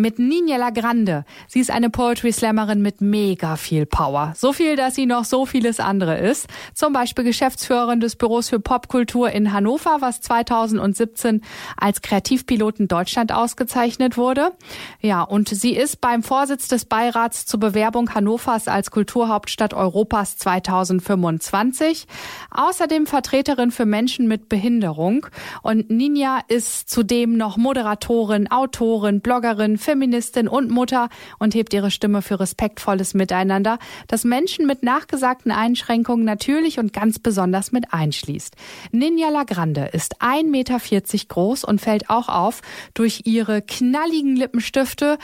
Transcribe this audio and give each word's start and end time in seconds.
mit 0.00 0.18
Ninja 0.18 0.70
Grande. 0.70 1.24
Sie 1.48 1.60
ist 1.60 1.70
eine 1.70 1.90
Poetry 1.90 2.32
Slammerin 2.32 2.82
mit 2.82 3.00
mega 3.00 3.56
viel 3.56 3.86
Power. 3.86 4.32
So 4.36 4.52
viel, 4.52 4.76
dass 4.76 4.94
sie 4.94 5.06
noch 5.06 5.24
so 5.24 5.46
vieles 5.46 5.80
andere 5.80 6.18
ist. 6.18 6.46
Zum 6.74 6.92
Beispiel 6.92 7.24
Geschäftsführerin 7.24 8.00
des 8.00 8.16
Büros 8.16 8.48
für 8.48 8.60
Popkultur 8.60 9.30
in 9.30 9.52
Hannover, 9.52 9.98
was 10.00 10.20
2017 10.20 11.42
als 11.76 12.02
Kreativpiloten 12.02 12.88
Deutschland 12.88 13.32
ausgezeichnet 13.32 14.16
wurde. 14.16 14.52
Ja, 15.00 15.22
und 15.22 15.48
sie 15.48 15.76
ist 15.76 16.00
beim 16.00 16.22
Vorsitz 16.22 16.68
des 16.68 16.84
Beirats 16.84 17.46
zur 17.46 17.60
Bewerbung 17.60 18.14
Hannovers 18.14 18.68
als 18.68 18.90
Kulturhauptstadt 18.90 19.74
Europas 19.74 20.36
2025. 20.38 22.06
Außerdem 22.50 23.06
Vertreterin 23.06 23.70
für 23.70 23.86
Menschen 23.86 24.28
mit 24.28 24.48
Behinderung. 24.48 25.26
Und 25.62 25.90
Ninja 25.90 26.40
ist 26.48 26.90
zudem 26.90 27.36
noch 27.36 27.56
Moderatorin, 27.56 28.50
Autorin, 28.50 29.20
Bloggerin, 29.20 29.78
Feministin 29.90 30.46
und 30.46 30.70
Mutter 30.70 31.08
und 31.40 31.56
hebt 31.56 31.74
ihre 31.74 31.90
Stimme 31.90 32.22
für 32.22 32.38
respektvolles 32.38 33.12
Miteinander, 33.14 33.80
das 34.06 34.22
Menschen 34.22 34.64
mit 34.64 34.84
nachgesagten 34.84 35.50
Einschränkungen 35.50 36.24
natürlich 36.24 36.78
und 36.78 36.92
ganz 36.92 37.18
besonders 37.18 37.72
mit 37.72 37.92
einschließt. 37.92 38.54
Ninja 38.92 39.30
Lagrande 39.30 39.90
ist 39.92 40.22
1,40 40.22 40.44
Meter 40.48 40.78
groß 41.26 41.64
und 41.64 41.80
fällt 41.80 42.08
auch 42.08 42.28
auf 42.28 42.60
durch 42.94 43.22
ihre 43.24 43.62
knalligen 43.62 44.36
Lippenstifte, 44.36 45.18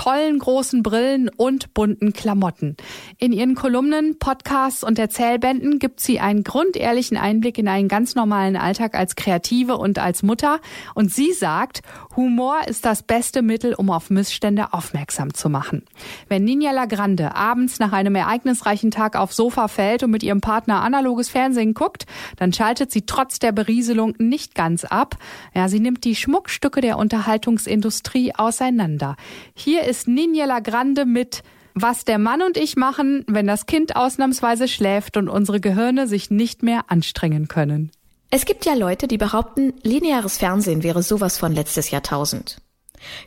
tollen 0.00 0.38
großen 0.38 0.82
Brillen 0.82 1.28
und 1.28 1.74
bunten 1.74 2.14
Klamotten. 2.14 2.74
In 3.18 3.32
ihren 3.32 3.54
Kolumnen, 3.54 4.18
Podcasts 4.18 4.82
und 4.82 4.98
Erzählbänden 4.98 5.78
gibt 5.78 6.00
sie 6.00 6.20
einen 6.20 6.42
grundehrlichen 6.42 7.18
Einblick 7.18 7.58
in 7.58 7.68
einen 7.68 7.88
ganz 7.88 8.14
normalen 8.14 8.56
Alltag 8.56 8.94
als 8.94 9.14
Kreative 9.14 9.76
und 9.76 9.98
als 9.98 10.22
Mutter. 10.22 10.60
Und 10.94 11.12
sie 11.12 11.34
sagt, 11.34 11.82
Humor 12.16 12.60
ist 12.66 12.86
das 12.86 13.02
beste 13.02 13.42
Mittel, 13.42 13.74
um 13.74 13.90
auf 13.90 14.08
Missstände 14.08 14.72
aufmerksam 14.72 15.34
zu 15.34 15.50
machen. 15.50 15.82
Wenn 16.28 16.44
Ninja 16.44 16.72
Lagrande 16.72 17.34
abends 17.34 17.78
nach 17.78 17.92
einem 17.92 18.14
ereignisreichen 18.14 18.90
Tag 18.90 19.16
aufs 19.16 19.36
Sofa 19.36 19.68
fällt 19.68 20.02
und 20.02 20.12
mit 20.12 20.22
ihrem 20.22 20.40
Partner 20.40 20.80
analoges 20.80 21.28
Fernsehen 21.28 21.74
guckt, 21.74 22.06
dann 22.38 22.54
schaltet 22.54 22.90
sie 22.90 23.02
trotz 23.02 23.38
der 23.38 23.52
Berieselung 23.52 24.14
nicht 24.16 24.54
ganz 24.54 24.86
ab. 24.86 25.16
Ja, 25.54 25.68
sie 25.68 25.80
nimmt 25.80 26.04
die 26.04 26.16
Schmuckstücke 26.16 26.80
der 26.80 26.96
Unterhaltungsindustrie 26.96 28.34
auseinander. 28.34 29.16
Hier 29.52 29.89
ist 29.90 30.08
Ninja 30.08 30.60
Grande 30.60 31.04
mit 31.04 31.42
was 31.74 32.04
der 32.04 32.18
Mann 32.18 32.42
und 32.42 32.56
ich 32.56 32.76
machen, 32.76 33.24
wenn 33.28 33.46
das 33.46 33.66
Kind 33.66 33.96
ausnahmsweise 33.96 34.68
schläft 34.68 35.16
und 35.16 35.28
unsere 35.28 35.60
Gehirne 35.60 36.06
sich 36.06 36.30
nicht 36.30 36.62
mehr 36.62 36.84
anstrengen 36.88 37.48
können. 37.48 37.90
Es 38.30 38.44
gibt 38.44 38.64
ja 38.64 38.74
Leute, 38.74 39.08
die 39.08 39.18
behaupten, 39.18 39.72
lineares 39.82 40.38
Fernsehen 40.38 40.82
wäre 40.82 41.02
sowas 41.02 41.38
von 41.38 41.52
letztes 41.52 41.90
Jahrtausend. 41.90 42.60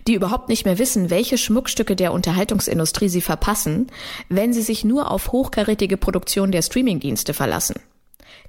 Die 0.08 0.14
überhaupt 0.14 0.50
nicht 0.50 0.66
mehr 0.66 0.78
wissen, 0.78 1.10
welche 1.10 1.38
Schmuckstücke 1.38 1.96
der 1.96 2.14
Unterhaltungsindustrie 2.14 3.10
sie 3.10 3.22
verpassen, 3.22 3.88
wenn 4.30 4.54
sie 4.54 4.62
sich 4.62 4.84
nur 4.84 5.10
auf 5.10 5.32
hochkarätige 5.32 5.98
Produktion 5.98 6.52
der 6.52 6.62
Streamingdienste 6.62 7.34
verlassen. 7.34 7.76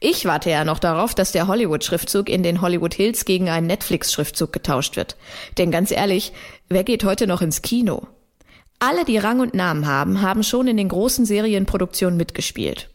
Ich 0.07 0.27
warte 0.27 0.51
ja 0.51 0.67
noch 0.67 0.81
darauf, 0.81 1.15
dass 1.15 1.33
der 1.33 1.47
Hollywood-Schriftzug 1.47 2.29
in 2.29 2.43
den 2.43 2.61
Hollywood 2.61 2.93
Hills 2.93 3.25
gegen 3.25 3.49
einen 3.49 3.67
Netflix-Schriftzug 3.67 4.53
getauscht 4.53 4.97
wird. 4.97 5.17
Denn 5.57 5.71
ganz 5.71 5.91
ehrlich, 5.91 6.35
wer 6.69 6.85
geht 6.85 7.05
heute 7.05 7.27
noch 7.27 7.41
ins 7.41 7.63
Kino? 7.63 8.07
Alle, 8.81 9.07
die 9.07 9.17
Rang 9.17 9.41
und 9.41 9.55
Namen 9.55 9.87
haben, 9.87 10.21
haben 10.21 10.43
schon 10.43 10.69
in 10.69 10.77
den 10.77 10.91
großen 10.91 11.25
Serienproduktionen 11.25 12.19
mitgespielt. 12.19 12.91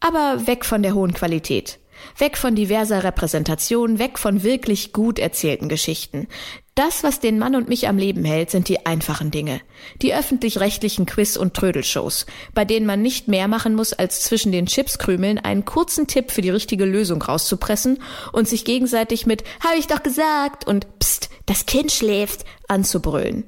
Aber 0.00 0.46
weg 0.46 0.66
von 0.66 0.82
der 0.82 0.92
hohen 0.92 1.14
Qualität. 1.14 1.78
Weg 2.16 2.36
von 2.36 2.54
diverser 2.54 3.04
Repräsentation, 3.04 3.98
weg 3.98 4.18
von 4.18 4.42
wirklich 4.42 4.92
gut 4.92 5.18
erzählten 5.18 5.68
Geschichten. 5.68 6.28
Das, 6.74 7.02
was 7.02 7.18
den 7.18 7.40
Mann 7.40 7.56
und 7.56 7.68
mich 7.68 7.88
am 7.88 7.98
Leben 7.98 8.24
hält, 8.24 8.50
sind 8.50 8.68
die 8.68 8.86
einfachen 8.86 9.32
Dinge. 9.32 9.60
Die 10.00 10.14
öffentlich-rechtlichen 10.14 11.06
Quiz- 11.06 11.36
und 11.36 11.54
Trödelshows, 11.54 12.24
bei 12.54 12.64
denen 12.64 12.86
man 12.86 13.02
nicht 13.02 13.26
mehr 13.26 13.48
machen 13.48 13.74
muss, 13.74 13.92
als 13.92 14.22
zwischen 14.22 14.52
den 14.52 14.66
Chipskrümeln 14.66 15.40
einen 15.40 15.64
kurzen 15.64 16.06
Tipp 16.06 16.30
für 16.30 16.40
die 16.40 16.50
richtige 16.50 16.84
Lösung 16.84 17.20
rauszupressen 17.20 18.00
und 18.32 18.46
sich 18.46 18.64
gegenseitig 18.64 19.26
mit 19.26 19.42
Hab 19.58 19.76
ich 19.76 19.88
doch 19.88 20.04
gesagt 20.04 20.68
und 20.68 20.86
Psst, 21.00 21.30
das 21.46 21.66
Kind 21.66 21.90
schläft 21.90 22.44
anzubrüllen. 22.68 23.44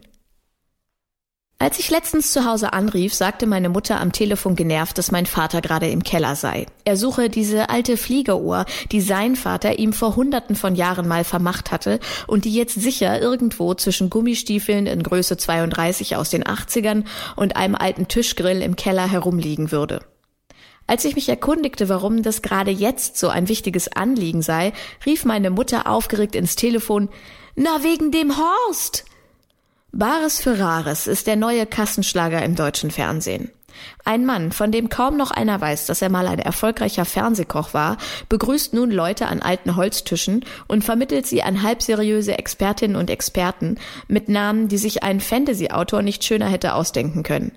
Als 1.62 1.78
ich 1.78 1.91
letztens 1.91 2.32
zu 2.32 2.47
Hause 2.47 2.72
anrief, 2.72 3.12
sagte 3.12 3.47
meine 3.47 3.69
Mutter 3.69 4.00
am 4.00 4.12
Telefon 4.12 4.56
genervt, 4.56 4.97
dass 4.97 5.10
mein 5.10 5.26
Vater 5.26 5.60
gerade 5.60 5.91
im 5.91 6.03
Keller 6.03 6.34
sei. 6.34 6.65
Er 6.87 6.97
suche 6.97 7.28
diese 7.28 7.69
alte 7.69 7.98
Fliegeruhr, 7.98 8.65
die 8.93 9.03
sein 9.03 9.37
Vater 9.37 9.78
ihm 9.78 9.93
vor 9.93 10.16
hunderten 10.16 10.56
von 10.56 10.75
Jahren 10.75 11.06
mal 11.06 11.22
vermacht 11.22 11.70
hatte 11.70 12.00
und 12.26 12.47
die 12.47 12.54
jetzt 12.54 12.81
sicher 12.81 13.20
irgendwo 13.20 13.75
zwischen 13.75 14.09
Gummistiefeln 14.09 14.87
in 14.87 15.03
Größe 15.03 15.37
32 15.37 16.16
aus 16.16 16.31
den 16.31 16.44
80ern 16.44 17.04
und 17.37 17.56
einem 17.56 17.75
alten 17.75 18.09
Tischgrill 18.09 18.62
im 18.62 18.75
Keller 18.75 19.06
herumliegen 19.06 19.70
würde. 19.70 20.00
Als 20.87 21.04
ich 21.04 21.15
mich 21.15 21.28
erkundigte, 21.28 21.91
warum 21.91 22.22
das 22.22 22.41
gerade 22.41 22.70
jetzt 22.70 23.19
so 23.19 23.28
ein 23.28 23.50
wichtiges 23.50 23.93
Anliegen 23.93 24.41
sei, 24.41 24.72
rief 25.04 25.26
meine 25.26 25.50
Mutter 25.50 25.87
aufgeregt 25.88 26.37
ins 26.37 26.56
Telefon, 26.56 27.10
na 27.54 27.82
wegen 27.82 28.12
dem 28.12 28.38
Horst! 28.38 29.04
Bares 29.93 30.41
für 30.41 30.61
Rares 30.61 31.09
ist 31.09 31.27
der 31.27 31.34
neue 31.34 31.67
Kassenschlager 31.67 32.45
im 32.45 32.55
deutschen 32.55 32.93
Fernsehen. 32.93 33.51
Ein 34.05 34.25
Mann, 34.25 34.53
von 34.53 34.71
dem 34.71 34.89
kaum 34.89 35.17
noch 35.17 35.33
einer 35.33 35.61
weiß, 35.61 35.87
dass 35.87 36.01
er 36.01 36.11
mal 36.11 36.28
ein 36.28 36.39
erfolgreicher 36.39 37.05
Fernsehkoch 37.05 37.75
war, 37.75 37.97
begrüßt 38.29 38.73
nun 38.73 38.93
Leute 38.93 39.27
an 39.27 39.43
alten 39.43 39.75
Holztischen 39.75 40.45
und 40.69 40.84
vermittelt 40.84 41.27
sie 41.27 41.43
an 41.43 41.62
halbseriöse 41.62 42.39
Expertinnen 42.39 42.97
und 42.97 43.11
Experten 43.11 43.79
mit 44.06 44.29
Namen, 44.29 44.69
die 44.69 44.79
sich 44.79 45.03
ein 45.03 45.19
Fantasy-Autor 45.19 46.03
nicht 46.03 46.23
schöner 46.23 46.49
hätte 46.49 46.75
ausdenken 46.75 47.25
können. 47.25 47.53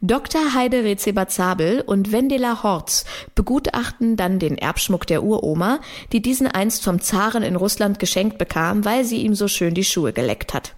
Dr. 0.00 0.54
Heide 0.54 0.84
Rezebazabel 0.84 1.82
und 1.82 2.12
Wendela 2.12 2.62
Horz 2.62 3.04
begutachten 3.34 4.16
dann 4.16 4.38
den 4.38 4.56
Erbschmuck 4.56 5.06
der 5.06 5.22
Uroma, 5.22 5.80
die 6.12 6.22
diesen 6.22 6.46
einst 6.46 6.82
vom 6.82 7.00
Zaren 7.02 7.42
in 7.42 7.56
Russland 7.56 7.98
geschenkt 7.98 8.38
bekam, 8.38 8.86
weil 8.86 9.04
sie 9.04 9.18
ihm 9.18 9.34
so 9.34 9.48
schön 9.48 9.74
die 9.74 9.84
Schuhe 9.84 10.14
geleckt 10.14 10.54
hat. 10.54 10.74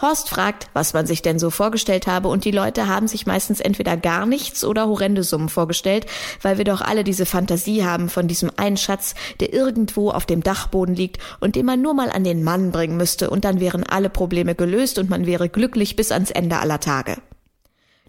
Horst 0.00 0.30
fragt, 0.30 0.68
was 0.72 0.94
man 0.94 1.06
sich 1.06 1.22
denn 1.22 1.38
so 1.38 1.50
vorgestellt 1.50 2.06
habe 2.06 2.28
und 2.28 2.44
die 2.44 2.50
Leute 2.50 2.88
haben 2.88 3.06
sich 3.06 3.26
meistens 3.26 3.60
entweder 3.60 3.96
gar 3.96 4.26
nichts 4.26 4.64
oder 4.64 4.88
horrende 4.88 5.22
Summen 5.22 5.48
vorgestellt, 5.48 6.06
weil 6.40 6.58
wir 6.58 6.64
doch 6.64 6.80
alle 6.80 7.04
diese 7.04 7.26
Fantasie 7.26 7.84
haben 7.84 8.08
von 8.08 8.26
diesem 8.26 8.50
einen 8.56 8.76
Schatz, 8.76 9.14
der 9.40 9.52
irgendwo 9.52 10.10
auf 10.10 10.26
dem 10.26 10.42
Dachboden 10.42 10.94
liegt 10.94 11.18
und 11.40 11.54
den 11.54 11.66
man 11.66 11.82
nur 11.82 11.94
mal 11.94 12.10
an 12.10 12.24
den 12.24 12.42
Mann 12.42 12.72
bringen 12.72 12.96
müsste 12.96 13.30
und 13.30 13.44
dann 13.44 13.60
wären 13.60 13.84
alle 13.84 14.10
Probleme 14.10 14.54
gelöst 14.54 14.98
und 14.98 15.10
man 15.10 15.26
wäre 15.26 15.48
glücklich 15.48 15.94
bis 15.94 16.10
ans 16.10 16.30
Ende 16.30 16.58
aller 16.58 16.80
Tage. 16.80 17.18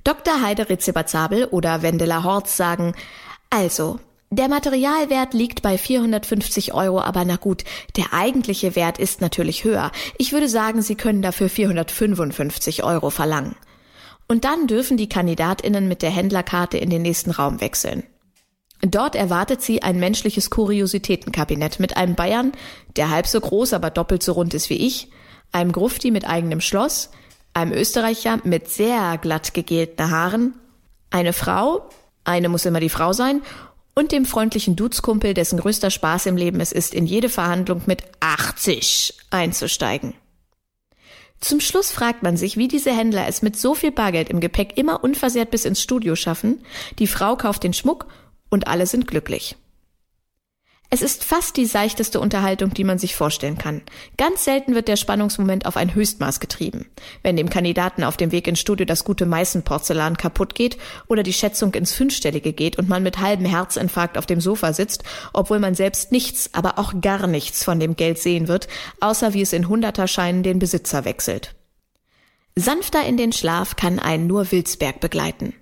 Dr. 0.03 0.41
Heide 0.41 0.69
Rezebazabel 0.69 1.45
oder 1.45 1.81
Wendela 1.81 2.23
Horst 2.23 2.57
sagen, 2.57 2.93
also, 3.49 3.99
der 4.35 4.47
Materialwert 4.47 5.33
liegt 5.33 5.61
bei 5.61 5.77
450 5.77 6.73
Euro, 6.73 7.01
aber 7.01 7.25
na 7.25 7.35
gut, 7.35 7.63
der 7.97 8.13
eigentliche 8.13 8.75
Wert 8.75 8.97
ist 8.97 9.21
natürlich 9.21 9.63
höher. 9.63 9.91
Ich 10.17 10.31
würde 10.31 10.47
sagen, 10.47 10.81
Sie 10.81 10.95
können 10.95 11.21
dafür 11.21 11.49
455 11.49 12.83
Euro 12.83 13.09
verlangen. 13.09 13.55
Und 14.27 14.45
dann 14.45 14.67
dürfen 14.67 14.97
die 14.97 15.09
Kandidatinnen 15.09 15.87
mit 15.87 16.01
der 16.01 16.09
Händlerkarte 16.09 16.77
in 16.77 16.89
den 16.89 17.01
nächsten 17.01 17.31
Raum 17.31 17.59
wechseln. 17.59 18.03
Dort 18.81 19.15
erwartet 19.15 19.61
sie 19.61 19.81
ein 19.81 19.97
menschliches 19.97 20.49
Kuriositätenkabinett 20.49 21.79
mit 21.79 21.95
einem 21.95 22.15
Bayern, 22.15 22.51
der 22.97 23.09
halb 23.09 23.27
so 23.27 23.39
groß, 23.39 23.73
aber 23.73 23.89
doppelt 23.89 24.23
so 24.23 24.33
rund 24.33 24.53
ist 24.53 24.69
wie 24.69 24.85
ich, 24.85 25.09
einem 25.53 25.71
Grufti 25.71 26.11
mit 26.11 26.27
eigenem 26.27 26.59
Schloss, 26.59 27.09
einem 27.53 27.71
Österreicher 27.71 28.39
mit 28.43 28.69
sehr 28.69 29.17
glatt 29.19 29.53
gegelten 29.53 30.09
Haaren, 30.09 30.55
eine 31.11 31.31
Frau, 31.31 31.89
eine 32.25 32.49
muss 32.49 32.65
immer 32.65 32.81
die 32.81 32.89
Frau 32.89 33.13
sein, 33.13 33.41
und 33.95 34.11
dem 34.11 34.25
freundlichen 34.25 34.75
Duzkumpel, 34.75 35.33
dessen 35.33 35.59
größter 35.59 35.91
Spaß 35.91 36.25
im 36.25 36.37
Leben 36.37 36.59
es 36.59 36.71
ist, 36.71 36.93
in 36.93 37.05
jede 37.05 37.29
Verhandlung 37.29 37.81
mit 37.85 38.03
80 38.19 39.13
einzusteigen. 39.29 40.13
Zum 41.39 41.59
Schluss 41.59 41.91
fragt 41.91 42.23
man 42.23 42.37
sich, 42.37 42.55
wie 42.55 42.69
diese 42.69 42.95
Händler 42.95 43.27
es 43.27 43.41
mit 43.41 43.57
so 43.57 43.75
viel 43.75 43.91
Bargeld 43.91 44.29
im 44.29 44.39
Gepäck 44.39 44.77
immer 44.77 45.03
unversehrt 45.03 45.51
bis 45.51 45.65
ins 45.65 45.81
Studio 45.81 46.15
schaffen. 46.15 46.63
Die 46.99 47.07
Frau 47.07 47.35
kauft 47.35 47.63
den 47.63 47.73
Schmuck 47.73 48.07
und 48.49 48.67
alle 48.67 48.87
sind 48.87 49.07
glücklich. 49.07 49.57
Es 50.93 51.01
ist 51.01 51.23
fast 51.23 51.57
die 51.57 51.65
seichteste 51.65 52.19
Unterhaltung, 52.19 52.71
die 52.71 52.83
man 52.83 52.99
sich 52.99 53.15
vorstellen 53.15 53.57
kann. 53.57 53.81
Ganz 54.15 54.43
selten 54.43 54.75
wird 54.75 54.87
der 54.87 54.95
Spannungsmoment 54.95 55.65
auf 55.65 55.75
ein 55.75 55.95
Höchstmaß 55.95 56.39
getrieben. 56.39 56.85
Wenn 57.23 57.35
dem 57.35 57.49
Kandidaten 57.49 58.03
auf 58.03 58.15
dem 58.15 58.31
Weg 58.31 58.47
ins 58.47 58.59
Studio 58.59 58.85
das 58.85 59.03
gute 59.03 59.25
Meißenporzellan 59.25 60.17
kaputt 60.17 60.53
geht 60.53 60.77
oder 61.07 61.23
die 61.23 61.33
Schätzung 61.33 61.73
ins 61.73 61.93
Fünfstellige 61.93 62.53
geht 62.53 62.77
und 62.77 62.89
man 62.89 63.01
mit 63.01 63.17
halbem 63.17 63.47
Herzinfarkt 63.47 64.19
auf 64.19 64.27
dem 64.27 64.39
Sofa 64.39 64.71
sitzt, 64.71 65.03
obwohl 65.33 65.57
man 65.57 65.73
selbst 65.73 66.11
nichts, 66.11 66.51
aber 66.53 66.77
auch 66.77 66.93
gar 67.01 67.25
nichts 67.25 67.63
von 67.63 67.79
dem 67.79 67.95
Geld 67.95 68.19
sehen 68.19 68.47
wird, 68.47 68.67
außer 68.99 69.33
wie 69.33 69.41
es 69.41 69.51
in 69.51 69.67
Hunderterscheinen 69.67 70.43
den 70.43 70.59
Besitzer 70.59 71.05
wechselt. 71.05 71.55
Sanfter 72.55 73.03
in 73.03 73.17
den 73.17 73.31
Schlaf 73.31 73.77
kann 73.77 73.97
einen 73.97 74.27
nur 74.27 74.51
Wilsberg 74.51 74.99
begleiten. 74.99 75.55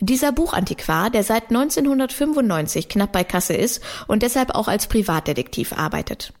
Dieser 0.00 0.32
Buchantiquar, 0.32 1.10
der 1.10 1.22
seit 1.22 1.50
1995 1.50 2.88
knapp 2.88 3.12
bei 3.12 3.22
Kasse 3.22 3.54
ist 3.54 3.82
und 4.08 4.22
deshalb 4.22 4.54
auch 4.54 4.66
als 4.66 4.86
Privatdetektiv 4.86 5.72
arbeitet 5.72 6.32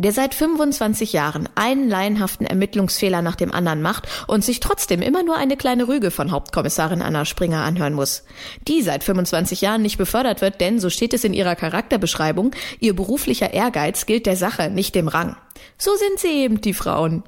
der 0.00 0.12
seit 0.12 0.34
25 0.34 1.12
Jahren 1.12 1.46
einen 1.56 1.86
laienhaften 1.86 2.46
Ermittlungsfehler 2.46 3.20
nach 3.20 3.36
dem 3.36 3.52
anderen 3.52 3.82
macht 3.82 4.08
und 4.26 4.42
sich 4.42 4.58
trotzdem 4.58 5.02
immer 5.02 5.22
nur 5.22 5.36
eine 5.36 5.58
kleine 5.58 5.88
Rüge 5.88 6.10
von 6.10 6.30
Hauptkommissarin 6.30 7.02
Anna 7.02 7.26
Springer 7.26 7.62
anhören 7.64 7.92
muss. 7.92 8.24
Die 8.66 8.80
seit 8.80 9.04
25 9.04 9.60
Jahren 9.60 9.82
nicht 9.82 9.98
befördert 9.98 10.40
wird, 10.40 10.62
denn, 10.62 10.80
so 10.80 10.88
steht 10.88 11.12
es 11.12 11.24
in 11.24 11.34
ihrer 11.34 11.54
Charakterbeschreibung, 11.54 12.52
ihr 12.80 12.96
beruflicher 12.96 13.52
Ehrgeiz 13.52 14.06
gilt 14.06 14.24
der 14.24 14.36
Sache, 14.36 14.70
nicht 14.70 14.94
dem 14.94 15.06
Rang. 15.06 15.36
So 15.76 15.90
sind 15.96 16.18
sie 16.18 16.44
eben, 16.44 16.62
die 16.62 16.74
Frauen. 16.74 17.22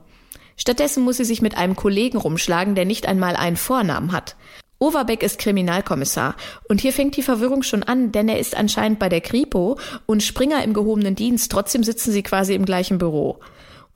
Stattdessen 0.56 1.04
muss 1.04 1.18
sie 1.18 1.26
sich 1.26 1.42
mit 1.42 1.58
einem 1.58 1.76
Kollegen 1.76 2.16
rumschlagen, 2.16 2.74
der 2.74 2.86
nicht 2.86 3.06
einmal 3.06 3.36
einen 3.36 3.56
Vornamen 3.56 4.12
hat. 4.12 4.34
Overbeck 4.82 5.22
ist 5.22 5.38
Kriminalkommissar. 5.38 6.34
Und 6.68 6.80
hier 6.80 6.92
fängt 6.92 7.16
die 7.16 7.22
Verwirrung 7.22 7.62
schon 7.62 7.84
an, 7.84 8.10
denn 8.10 8.28
er 8.28 8.40
ist 8.40 8.56
anscheinend 8.56 8.98
bei 8.98 9.08
der 9.08 9.20
Kripo 9.20 9.78
und 10.06 10.24
Springer 10.24 10.64
im 10.64 10.74
gehobenen 10.74 11.14
Dienst. 11.14 11.52
Trotzdem 11.52 11.84
sitzen 11.84 12.10
sie 12.10 12.24
quasi 12.24 12.54
im 12.54 12.64
gleichen 12.64 12.98
Büro. 12.98 13.38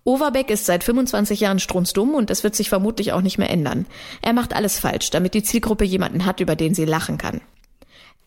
Overbeck 0.05 0.49
ist 0.49 0.65
seit 0.65 0.85
25 0.85 1.41
Jahren 1.41 1.59
strunzdumm 1.59 2.15
und 2.15 2.31
das 2.31 2.45
wird 2.45 2.55
sich 2.55 2.69
vermutlich 2.69 3.13
auch 3.13 3.21
nicht 3.21 3.37
mehr 3.37 3.51
ändern. 3.51 3.87
Er 4.23 4.33
macht 4.33 4.55
alles 4.55 4.79
falsch, 4.79 5.11
damit 5.11 5.35
die 5.35 5.43
Zielgruppe 5.43 5.85
jemanden 5.85 6.25
hat, 6.25 6.39
über 6.39 6.55
den 6.55 6.73
sie 6.73 6.85
lachen 6.85 7.19
kann. 7.19 7.41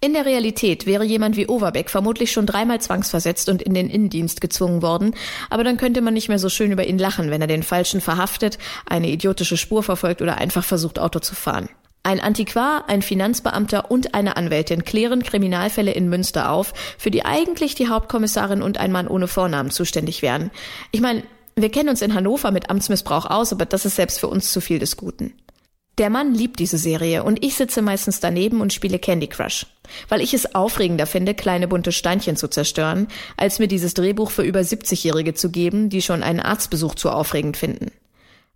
In 0.01 0.11
der 0.11 0.25
Realität 0.25 0.85
wäre 0.85 1.05
jemand 1.05 1.37
wie 1.37 1.47
Overbeck 1.47 1.89
vermutlich 1.89 2.33
schon 2.33 2.45
dreimal 2.45 2.81
zwangsversetzt 2.81 3.47
und 3.47 3.61
in 3.61 3.73
den 3.73 3.89
Innendienst 3.89 4.41
gezwungen 4.41 4.81
worden, 4.81 5.15
aber 5.49 5.63
dann 5.63 5.77
könnte 5.77 6.01
man 6.01 6.13
nicht 6.13 6.27
mehr 6.27 6.39
so 6.39 6.49
schön 6.49 6.73
über 6.73 6.85
ihn 6.85 6.97
lachen, 6.97 7.31
wenn 7.31 7.41
er 7.41 7.47
den 7.47 7.63
Falschen 7.63 8.01
verhaftet, 8.01 8.57
eine 8.85 9.09
idiotische 9.09 9.55
Spur 9.55 9.81
verfolgt 9.81 10.21
oder 10.21 10.37
einfach 10.37 10.65
versucht, 10.65 10.99
Auto 10.99 11.19
zu 11.19 11.35
fahren. 11.35 11.69
Ein 12.03 12.21
Antiquar, 12.21 12.85
ein 12.87 13.01
Finanzbeamter 13.01 13.91
und 13.91 14.13
eine 14.13 14.37
Anwältin 14.37 14.85
klären 14.85 15.21
Kriminalfälle 15.21 15.91
in 15.91 16.09
Münster 16.09 16.51
auf, 16.51 16.73
für 16.97 17.11
die 17.11 17.25
eigentlich 17.25 17.75
die 17.75 17.89
Hauptkommissarin 17.89 18.61
und 18.61 18.77
ein 18.77 18.91
Mann 18.91 19.07
ohne 19.07 19.27
Vornamen 19.27 19.69
zuständig 19.69 20.21
wären. 20.21 20.49
Ich 20.91 21.01
meine, 21.01 21.23
wir 21.55 21.69
kennen 21.69 21.89
uns 21.89 22.01
in 22.01 22.13
Hannover 22.13 22.51
mit 22.51 22.69
Amtsmissbrauch 22.69 23.25
aus, 23.25 23.51
aber 23.51 23.65
das 23.65 23.85
ist 23.85 23.97
selbst 23.97 24.19
für 24.19 24.27
uns 24.27 24.51
zu 24.51 24.61
viel 24.61 24.79
des 24.79 24.95
Guten. 24.95 25.33
Der 25.97 26.09
Mann 26.09 26.33
liebt 26.33 26.59
diese 26.59 26.77
Serie 26.77 27.25
und 27.25 27.43
ich 27.43 27.55
sitze 27.55 27.81
meistens 27.81 28.21
daneben 28.21 28.61
und 28.61 28.71
spiele 28.71 28.99
Candy 28.99 29.27
Crush, 29.27 29.65
weil 30.07 30.21
ich 30.21 30.33
es 30.33 30.55
aufregender 30.55 31.05
finde, 31.05 31.33
kleine 31.33 31.67
bunte 31.67 31.91
Steinchen 31.91 32.37
zu 32.37 32.47
zerstören, 32.47 33.09
als 33.35 33.59
mir 33.59 33.67
dieses 33.67 33.95
Drehbuch 33.95 34.31
für 34.31 34.43
über 34.43 34.61
70-Jährige 34.61 35.33
zu 35.33 35.51
geben, 35.51 35.89
die 35.89 36.01
schon 36.01 36.23
einen 36.23 36.39
Arztbesuch 36.39 36.95
zu 36.95 37.09
aufregend 37.09 37.57
finden. 37.57 37.91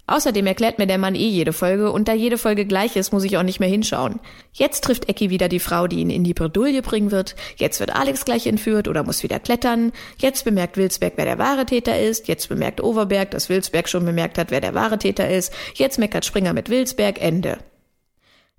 Außerdem 0.06 0.46
erklärt 0.46 0.80
mir 0.80 0.88
der 0.88 0.98
Mann 0.98 1.16
eh 1.16 1.30
jede 1.30 1.54
Folge 1.54 1.90
und 1.92 2.10
da 2.10 2.14
jede 2.14 2.38
Folge 2.38 2.66
gleich 2.66 2.98
ist, 2.98 3.14
muss 3.14 3.24
ich 3.24 3.38
auch 3.38 3.44
nicht 3.44 3.62
mehr 3.62 3.70
hinschauen. 3.70 4.20
Jetzt 4.52 4.84
trifft 4.84 5.08
Ecki 5.08 5.30
wieder 5.30 5.48
die 5.48 5.62
Frau, 5.62 5.88
die 5.88 6.00
ihn 6.00 6.10
in 6.10 6.26
die 6.26 6.34
Bredouille 6.34 6.82
bringen 6.82 7.12
wird. 7.12 7.36
Jetzt 7.56 7.80
wird 7.80 7.96
Alex 7.96 8.26
gleich 8.26 8.46
entführt 8.46 8.90
oder 8.90 9.04
muss 9.04 9.24
wieder 9.24 9.40
klettern. 9.40 9.94
Jetzt 10.18 10.44
bemerkt 10.44 10.76
Wilsberg, 10.76 11.14
wer 11.16 11.24
der 11.24 11.38
wahre 11.38 11.66
Täter 11.66 11.98
ist. 11.98 12.28
Jetzt 12.28 12.50
bemerkt 12.50 12.84
Overberg, 12.84 13.32
dass 13.32 13.48
Wilsberg 13.48 13.88
schon 13.88 14.04
bemerkt 14.04 14.38
hat, 14.38 14.52
wer 14.52 14.60
der 14.60 14.74
wahre 14.74 14.98
Täter 14.98 15.30
ist. 15.30 15.54
Jetzt 15.76 15.98
meckert 15.98 16.26
Springer 16.26 16.52
mit 16.52 16.70
Wilsberg, 16.70 17.22
Ende. 17.22 17.60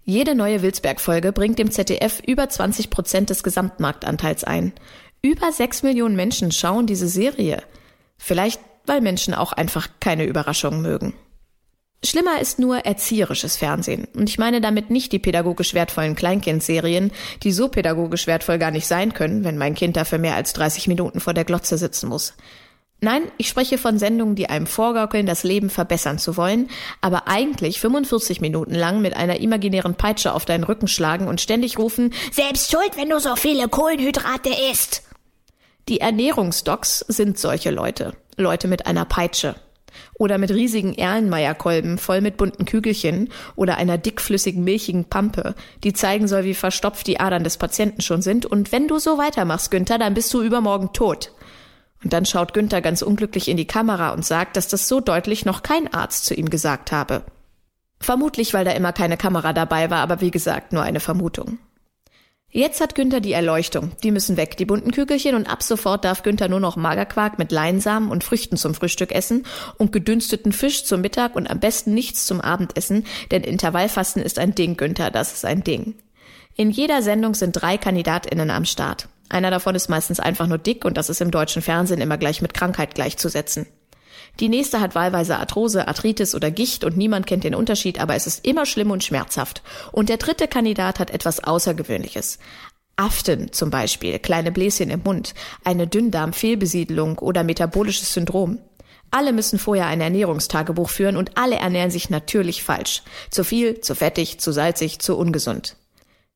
Jede 0.02 0.34
neue 0.34 0.62
Wilsberg-Folge 0.62 1.32
bringt 1.32 1.58
dem 1.58 1.70
ZDF 1.70 2.22
über 2.26 2.48
20 2.48 2.88
Prozent 2.88 3.30
des 3.30 3.42
Gesamtmarktanteils 3.42 4.44
ein. 4.44 4.72
Über 5.20 5.52
sechs 5.52 5.82
Millionen 5.82 6.16
Menschen 6.16 6.52
schauen 6.52 6.86
diese 6.86 7.08
Serie. 7.08 7.62
Vielleicht, 8.16 8.60
weil 8.86 9.02
Menschen 9.02 9.34
auch 9.34 9.52
einfach 9.52 9.88
keine 10.00 10.24
Überraschungen 10.24 10.82
mögen. 10.82 11.14
Schlimmer 12.04 12.40
ist 12.40 12.58
nur 12.58 12.78
erzieherisches 12.78 13.56
Fernsehen. 13.56 14.06
Und 14.14 14.28
ich 14.28 14.38
meine 14.38 14.60
damit 14.60 14.90
nicht 14.90 15.12
die 15.12 15.18
pädagogisch 15.18 15.74
wertvollen 15.74 16.14
Kleinkindserien, 16.14 17.10
die 17.42 17.52
so 17.52 17.68
pädagogisch 17.68 18.26
wertvoll 18.26 18.58
gar 18.58 18.70
nicht 18.70 18.86
sein 18.86 19.14
können, 19.14 19.44
wenn 19.44 19.56
mein 19.56 19.74
Kind 19.74 19.96
dafür 19.96 20.18
mehr 20.18 20.34
als 20.34 20.52
30 20.52 20.86
Minuten 20.88 21.20
vor 21.20 21.34
der 21.34 21.44
Glotze 21.44 21.78
sitzen 21.78 22.08
muss. 22.08 22.34
Nein, 23.00 23.24
ich 23.36 23.48
spreche 23.48 23.76
von 23.76 23.98
Sendungen, 23.98 24.34
die 24.34 24.48
einem 24.48 24.66
vorgaukeln, 24.66 25.26
das 25.26 25.44
Leben 25.44 25.68
verbessern 25.68 26.18
zu 26.18 26.36
wollen, 26.36 26.70
aber 27.00 27.28
eigentlich 27.28 27.80
45 27.80 28.40
Minuten 28.40 28.74
lang 28.74 29.02
mit 29.02 29.14
einer 29.14 29.40
imaginären 29.40 29.94
Peitsche 29.94 30.32
auf 30.32 30.46
deinen 30.46 30.64
Rücken 30.64 30.88
schlagen 30.88 31.28
und 31.28 31.40
ständig 31.40 31.78
rufen, 31.78 32.14
selbst 32.32 32.70
schuld, 32.70 32.96
wenn 32.96 33.10
du 33.10 33.18
so 33.18 33.36
viele 33.36 33.68
Kohlenhydrate 33.68 34.50
isst. 34.70 35.02
Die 35.88 36.00
Ernährungsdocs 36.00 37.00
sind 37.00 37.38
solche 37.38 37.70
Leute. 37.70 38.14
Leute 38.36 38.68
mit 38.68 38.86
einer 38.86 39.04
Peitsche. 39.04 39.54
Oder 40.14 40.38
mit 40.38 40.50
riesigen 40.50 40.94
Erlenmeierkolben 40.94 41.98
voll 41.98 42.20
mit 42.20 42.36
bunten 42.36 42.64
Kügelchen 42.64 43.30
oder 43.56 43.76
einer 43.76 43.98
dickflüssigen 43.98 44.64
milchigen 44.64 45.04
Pampe, 45.04 45.54
die 45.82 45.92
zeigen 45.92 46.28
soll, 46.28 46.44
wie 46.44 46.54
verstopft 46.54 47.06
die 47.06 47.20
Adern 47.20 47.44
des 47.44 47.56
Patienten 47.56 48.00
schon 48.00 48.22
sind. 48.22 48.46
Und 48.46 48.72
wenn 48.72 48.88
du 48.88 48.98
so 48.98 49.18
weitermachst, 49.18 49.70
Günther, 49.70 49.98
dann 49.98 50.14
bist 50.14 50.32
du 50.34 50.42
übermorgen 50.42 50.92
tot. 50.92 51.32
Und 52.02 52.12
dann 52.12 52.26
schaut 52.26 52.52
Günther 52.52 52.82
ganz 52.82 53.02
unglücklich 53.02 53.48
in 53.48 53.56
die 53.56 53.66
Kamera 53.66 54.10
und 54.10 54.24
sagt, 54.24 54.56
dass 54.56 54.68
das 54.68 54.88
so 54.88 55.00
deutlich 55.00 55.46
noch 55.46 55.62
kein 55.62 55.92
Arzt 55.92 56.26
zu 56.26 56.34
ihm 56.34 56.50
gesagt 56.50 56.92
habe. 56.92 57.24
Vermutlich, 57.98 58.52
weil 58.52 58.66
da 58.66 58.72
immer 58.72 58.92
keine 58.92 59.16
Kamera 59.16 59.54
dabei 59.54 59.90
war, 59.90 60.00
aber 60.00 60.20
wie 60.20 60.30
gesagt, 60.30 60.74
nur 60.74 60.82
eine 60.82 61.00
Vermutung. 61.00 61.58
Jetzt 62.56 62.80
hat 62.80 62.94
Günther 62.94 63.18
die 63.18 63.32
Erleuchtung. 63.32 63.90
Die 64.04 64.12
müssen 64.12 64.36
weg, 64.36 64.56
die 64.56 64.64
bunten 64.64 64.92
Kügelchen, 64.92 65.34
und 65.34 65.50
ab 65.50 65.60
sofort 65.60 66.04
darf 66.04 66.22
Günther 66.22 66.48
nur 66.48 66.60
noch 66.60 66.76
Magerquark 66.76 67.36
mit 67.36 67.50
Leinsamen 67.50 68.12
und 68.12 68.22
Früchten 68.22 68.56
zum 68.56 68.74
Frühstück 68.74 69.10
essen 69.10 69.44
und 69.76 69.90
gedünsteten 69.90 70.52
Fisch 70.52 70.84
zum 70.84 71.00
Mittag 71.00 71.34
und 71.34 71.50
am 71.50 71.58
besten 71.58 71.94
nichts 71.94 72.26
zum 72.26 72.40
Abendessen, 72.40 73.06
denn 73.32 73.42
Intervallfasten 73.42 74.22
ist 74.22 74.38
ein 74.38 74.54
Ding, 74.54 74.76
Günther, 74.76 75.10
das 75.10 75.32
ist 75.32 75.44
ein 75.44 75.64
Ding. 75.64 75.96
In 76.54 76.70
jeder 76.70 77.02
Sendung 77.02 77.34
sind 77.34 77.60
drei 77.60 77.76
KandidatInnen 77.76 78.50
am 78.50 78.66
Start. 78.66 79.08
Einer 79.28 79.50
davon 79.50 79.74
ist 79.74 79.88
meistens 79.88 80.20
einfach 80.20 80.46
nur 80.46 80.58
dick 80.58 80.84
und 80.84 80.96
das 80.96 81.10
ist 81.10 81.20
im 81.20 81.32
deutschen 81.32 81.60
Fernsehen 81.60 82.00
immer 82.00 82.18
gleich 82.18 82.40
mit 82.40 82.54
Krankheit 82.54 82.94
gleichzusetzen. 82.94 83.66
Die 84.40 84.48
nächste 84.48 84.80
hat 84.80 84.94
wahlweise 84.94 85.38
Arthrose, 85.38 85.86
Arthritis 85.86 86.34
oder 86.34 86.50
Gicht 86.50 86.84
und 86.84 86.96
niemand 86.96 87.26
kennt 87.26 87.44
den 87.44 87.54
Unterschied, 87.54 88.00
aber 88.00 88.14
es 88.14 88.26
ist 88.26 88.44
immer 88.44 88.66
schlimm 88.66 88.90
und 88.90 89.04
schmerzhaft. 89.04 89.62
Und 89.92 90.08
der 90.08 90.16
dritte 90.16 90.48
Kandidat 90.48 90.98
hat 90.98 91.10
etwas 91.10 91.42
Außergewöhnliches. 91.42 92.38
Aften 92.96 93.52
zum 93.52 93.70
Beispiel, 93.70 94.18
kleine 94.18 94.52
Bläschen 94.52 94.90
im 94.90 95.02
Mund, 95.02 95.34
eine 95.64 95.86
Dünndarmfehlbesiedelung 95.86 97.18
oder 97.18 97.42
metabolisches 97.42 98.12
Syndrom. 98.12 98.58
Alle 99.10 99.32
müssen 99.32 99.58
vorher 99.58 99.86
ein 99.86 100.00
Ernährungstagebuch 100.00 100.88
führen 100.88 101.16
und 101.16 101.36
alle 101.36 101.56
ernähren 101.56 101.90
sich 101.90 102.10
natürlich 102.10 102.62
falsch. 102.62 103.02
Zu 103.30 103.44
viel, 103.44 103.80
zu 103.80 103.94
fettig, 103.94 104.40
zu 104.40 104.52
salzig, 104.52 104.98
zu 104.98 105.16
ungesund. 105.16 105.76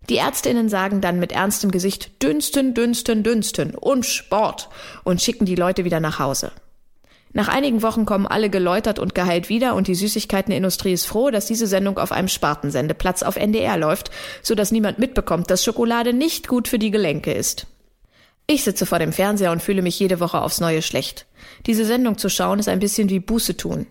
Die 0.09 0.17
Ärztinnen 0.17 0.69
sagen 0.69 1.01
dann 1.01 1.19
mit 1.19 1.33
ernstem 1.33 1.71
Gesicht 1.71 2.23
dünsten, 2.23 2.75
dünsten, 2.75 3.23
dünsten 3.23 3.75
und 3.75 4.07
Sport 4.07 4.69
und 5.05 5.21
schicken 5.21 5.45
die 5.45 5.57
Leute 5.57 5.85
wieder 5.85 6.01
nach 6.01 6.19
Hause. 6.19 6.53
Nach 7.39 7.47
einigen 7.47 7.83
Wochen 7.83 8.05
kommen 8.05 8.27
alle 8.27 8.51
geläutert 8.51 8.99
und 8.99 9.15
geheilt 9.15 9.49
wieder 9.49 9.77
und 9.77 9.87
die 9.87 9.95
Süßigkeitenindustrie 9.95 10.93
ist 10.93 11.05
froh, 11.05 11.31
dass 11.31 11.47
diese 11.47 11.69
Sendung 11.69 11.97
auf 11.97 12.11
einem 12.11 12.27
Spartensendeplatz 12.27 13.23
auf 13.23 13.37
NDR 13.37 13.77
läuft, 13.77 14.11
so 14.43 14.57
dass 14.57 14.73
niemand 14.73 14.99
mitbekommt, 14.99 15.49
dass 15.49 15.63
Schokolade 15.63 16.13
nicht 16.13 16.49
gut 16.49 16.67
für 16.67 16.81
die 16.81 16.91
Gelenke 16.91 17.33
ist. 17.33 17.69
Ich 18.49 18.65
sitze 18.65 18.87
vor 18.87 18.99
dem 18.99 19.13
Fernseher 19.13 19.53
und 19.53 19.63
fühle 19.63 19.83
mich 19.83 20.01
jede 20.01 20.19
Woche 20.19 20.43
aufs 20.43 20.59
Neue 20.59 20.83
schlecht. 20.83 21.27
Diese 21.65 21.85
Sendung 21.85 22.19
zu 22.19 22.29
schauen 22.29 22.59
ist 22.59 22.69
ein 22.69 22.81
bisschen 22.81 23.09
wie 23.09 23.21
Buße 23.21 23.57
tun. 23.57 23.87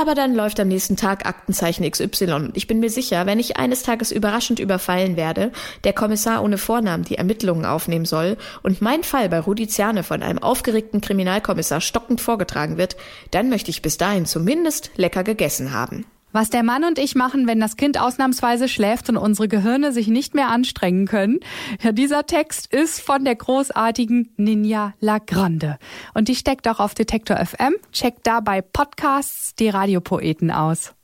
Aber 0.00 0.14
dann 0.14 0.34
läuft 0.34 0.58
am 0.58 0.68
nächsten 0.68 0.96
Tag 0.96 1.26
Aktenzeichen 1.26 1.88
XY 1.88 2.32
und 2.32 2.56
ich 2.56 2.66
bin 2.66 2.80
mir 2.80 2.88
sicher, 2.88 3.26
wenn 3.26 3.38
ich 3.38 3.58
eines 3.58 3.82
Tages 3.82 4.12
überraschend 4.12 4.58
überfallen 4.58 5.14
werde, 5.14 5.52
der 5.84 5.92
Kommissar 5.92 6.42
ohne 6.42 6.56
Vornamen 6.56 7.04
die 7.04 7.16
Ermittlungen 7.16 7.66
aufnehmen 7.66 8.06
soll 8.06 8.38
und 8.62 8.80
mein 8.80 9.02
Fall 9.04 9.28
bei 9.28 9.38
Rudi 9.38 9.68
Zerne 9.68 10.02
von 10.02 10.22
einem 10.22 10.38
aufgeregten 10.38 11.02
Kriminalkommissar 11.02 11.82
stockend 11.82 12.22
vorgetragen 12.22 12.78
wird, 12.78 12.96
dann 13.30 13.50
möchte 13.50 13.68
ich 13.68 13.82
bis 13.82 13.98
dahin 13.98 14.24
zumindest 14.24 14.90
lecker 14.96 15.22
gegessen 15.22 15.74
haben. 15.74 16.06
Was 16.32 16.50
der 16.50 16.62
Mann 16.62 16.84
und 16.84 16.98
ich 16.98 17.14
machen, 17.14 17.46
wenn 17.46 17.60
das 17.60 17.76
Kind 17.76 18.00
ausnahmsweise 18.00 18.68
schläft 18.68 19.08
und 19.08 19.16
unsere 19.16 19.48
Gehirne 19.48 19.92
sich 19.92 20.08
nicht 20.08 20.34
mehr 20.34 20.48
anstrengen 20.48 21.06
können. 21.06 21.40
Ja, 21.82 21.92
dieser 21.92 22.26
Text 22.26 22.72
ist 22.72 23.00
von 23.00 23.24
der 23.24 23.34
großartigen 23.34 24.32
Ninja 24.36 24.94
Lagrande. 25.00 25.78
Und 26.14 26.28
die 26.28 26.36
steckt 26.36 26.68
auch 26.68 26.80
auf 26.80 26.94
Detektor 26.94 27.36
FM. 27.36 27.74
Checkt 27.92 28.26
dabei 28.26 28.62
Podcasts 28.62 29.54
die 29.56 29.68
Radiopoeten 29.68 30.50
aus. 30.50 30.94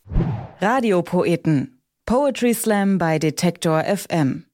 Radiopoeten. 0.61 1.83
Poetry 2.07 2.55
Slam 2.55 2.99
bei 2.99 3.19
Detektor 3.19 3.83
FM. 3.83 4.46